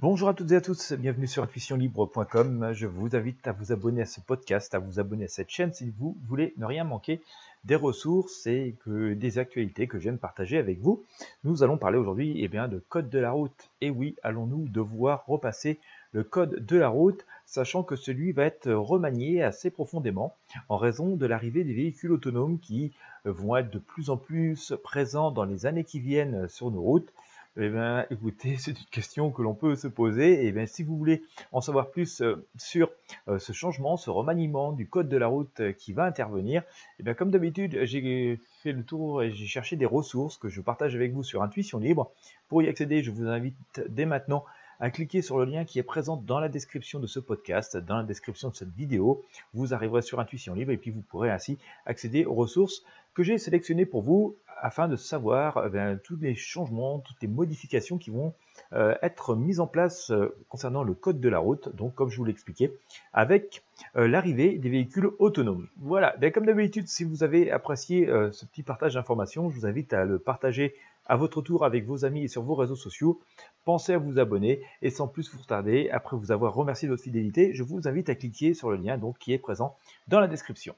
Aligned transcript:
Bonjour 0.00 0.28
à 0.28 0.34
toutes 0.34 0.52
et 0.52 0.54
à 0.54 0.60
tous, 0.60 0.92
bienvenue 0.92 1.26
sur 1.26 1.42
intuitionlibre.com. 1.42 2.70
Je 2.72 2.86
vous 2.86 3.16
invite 3.16 3.44
à 3.48 3.52
vous 3.52 3.72
abonner 3.72 4.02
à 4.02 4.06
ce 4.06 4.20
podcast, 4.20 4.72
à 4.72 4.78
vous 4.78 5.00
abonner 5.00 5.24
à 5.24 5.28
cette 5.28 5.50
chaîne 5.50 5.74
si 5.74 5.92
vous 5.98 6.16
voulez 6.28 6.54
ne 6.56 6.66
rien 6.66 6.84
manquer 6.84 7.20
des 7.64 7.74
ressources 7.74 8.46
et 8.46 8.76
que 8.84 9.14
des 9.14 9.40
actualités 9.40 9.88
que 9.88 9.98
j'aime 9.98 10.16
partager 10.16 10.56
avec 10.56 10.78
vous. 10.78 11.02
Nous 11.42 11.64
allons 11.64 11.78
parler 11.78 11.98
aujourd'hui 11.98 12.34
eh 12.36 12.46
bien, 12.46 12.68
de 12.68 12.78
code 12.78 13.10
de 13.10 13.18
la 13.18 13.32
route. 13.32 13.70
Et 13.80 13.90
oui, 13.90 14.14
allons-nous 14.22 14.68
devoir 14.68 15.24
repasser 15.26 15.80
le 16.12 16.22
code 16.22 16.64
de 16.64 16.76
la 16.76 16.88
route, 16.88 17.26
sachant 17.44 17.82
que 17.82 17.96
celui 17.96 18.30
va 18.30 18.44
être 18.44 18.70
remanié 18.70 19.42
assez 19.42 19.68
profondément 19.68 20.36
en 20.68 20.76
raison 20.76 21.16
de 21.16 21.26
l'arrivée 21.26 21.64
des 21.64 21.74
véhicules 21.74 22.12
autonomes 22.12 22.60
qui 22.60 22.92
vont 23.24 23.56
être 23.56 23.70
de 23.70 23.80
plus 23.80 24.10
en 24.10 24.16
plus 24.16 24.74
présents 24.84 25.32
dans 25.32 25.44
les 25.44 25.66
années 25.66 25.82
qui 25.82 25.98
viennent 25.98 26.46
sur 26.46 26.70
nos 26.70 26.82
routes 26.82 27.12
eh 27.56 27.68
bien, 27.70 28.06
écoutez, 28.10 28.56
c'est 28.56 28.70
une 28.70 28.86
question 28.90 29.30
que 29.30 29.42
l'on 29.42 29.54
peut 29.54 29.74
se 29.74 29.88
poser. 29.88 30.44
Et 30.44 30.48
eh 30.48 30.52
bien, 30.52 30.66
si 30.66 30.82
vous 30.82 30.96
voulez 30.96 31.22
en 31.50 31.60
savoir 31.60 31.90
plus 31.90 32.20
euh, 32.20 32.46
sur 32.56 32.90
euh, 33.26 33.38
ce 33.38 33.52
changement, 33.52 33.96
ce 33.96 34.10
remaniement 34.10 34.72
du 34.72 34.86
code 34.86 35.08
de 35.08 35.16
la 35.16 35.26
route 35.26 35.60
euh, 35.60 35.72
qui 35.72 35.92
va 35.92 36.04
intervenir, 36.04 36.62
eh 37.00 37.02
bien, 37.02 37.14
comme 37.14 37.30
d'habitude, 37.30 37.80
j'ai 37.82 38.40
fait 38.62 38.72
le 38.72 38.84
tour 38.84 39.22
et 39.22 39.32
j'ai 39.32 39.46
cherché 39.46 39.76
des 39.76 39.86
ressources 39.86 40.36
que 40.36 40.48
je 40.48 40.60
partage 40.60 40.94
avec 40.94 41.12
vous 41.12 41.24
sur 41.24 41.42
Intuition 41.42 41.78
Libre. 41.78 42.12
Pour 42.48 42.62
y 42.62 42.68
accéder, 42.68 43.02
je 43.02 43.10
vous 43.10 43.26
invite 43.26 43.56
dès 43.88 44.06
maintenant 44.06 44.44
à 44.80 44.90
cliquer 44.90 45.22
sur 45.22 45.38
le 45.38 45.44
lien 45.44 45.64
qui 45.64 45.80
est 45.80 45.84
présent 45.84 46.16
dans 46.16 46.38
la 46.38 46.48
description 46.48 47.00
de 47.00 47.08
ce 47.08 47.18
podcast, 47.18 47.76
dans 47.76 47.96
la 47.96 48.04
description 48.04 48.50
de 48.50 48.54
cette 48.54 48.72
vidéo. 48.72 49.24
Vous 49.52 49.74
arriverez 49.74 50.02
sur 50.02 50.20
Intuition 50.20 50.54
Libre 50.54 50.70
et 50.70 50.76
puis 50.76 50.92
vous 50.92 51.02
pourrez 51.02 51.30
ainsi 51.30 51.58
accéder 51.86 52.24
aux 52.24 52.34
ressources 52.34 52.84
que 53.14 53.24
j'ai 53.24 53.38
sélectionnées 53.38 53.86
pour 53.86 54.02
vous 54.02 54.36
afin 54.60 54.88
de 54.88 54.96
savoir 54.96 55.68
eh 55.74 55.96
tous 56.02 56.16
les 56.16 56.34
changements, 56.34 56.98
toutes 57.00 57.20
les 57.22 57.28
modifications 57.28 57.98
qui 57.98 58.10
vont 58.10 58.34
euh, 58.72 58.94
être 59.02 59.34
mises 59.34 59.60
en 59.60 59.66
place 59.66 60.10
euh, 60.10 60.34
concernant 60.48 60.82
le 60.82 60.94
code 60.94 61.20
de 61.20 61.28
la 61.28 61.38
route, 61.38 61.74
donc 61.74 61.94
comme 61.94 62.10
je 62.10 62.16
vous 62.16 62.24
l'expliquais, 62.24 62.72
avec 63.12 63.62
euh, 63.96 64.08
l'arrivée 64.08 64.58
des 64.58 64.68
véhicules 64.68 65.10
autonomes. 65.18 65.68
Voilà, 65.78 66.16
ben, 66.18 66.30
comme 66.30 66.46
d'habitude, 66.46 66.88
si 66.88 67.04
vous 67.04 67.22
avez 67.22 67.50
apprécié 67.50 68.06
ce 68.32 68.44
petit 68.46 68.62
partage 68.62 68.94
d'informations, 68.94 69.48
je 69.48 69.54
vous 69.54 69.66
invite 69.66 69.92
à 69.92 70.04
le 70.04 70.18
partager 70.18 70.74
à 71.06 71.16
votre 71.16 71.40
tour 71.40 71.64
avec 71.64 71.86
vos 71.86 72.04
amis 72.04 72.24
et 72.24 72.28
sur 72.28 72.42
vos 72.42 72.54
réseaux 72.54 72.76
sociaux. 72.76 73.20
Pensez 73.64 73.94
à 73.94 73.98
vous 73.98 74.18
abonner 74.18 74.62
et 74.82 74.90
sans 74.90 75.08
plus 75.08 75.32
vous 75.32 75.40
retarder, 75.40 75.88
après 75.90 76.16
vous 76.16 76.32
avoir 76.32 76.54
remercié 76.54 76.86
de 76.86 76.92
votre 76.92 77.02
fidélité, 77.02 77.54
je 77.54 77.62
vous 77.62 77.88
invite 77.88 78.10
à 78.10 78.14
cliquer 78.14 78.54
sur 78.54 78.70
le 78.70 78.76
lien 78.76 78.98
donc, 78.98 79.18
qui 79.18 79.32
est 79.32 79.38
présent 79.38 79.76
dans 80.08 80.20
la 80.20 80.28
description. 80.28 80.74